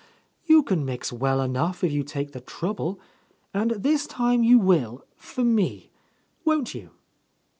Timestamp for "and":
3.53-3.69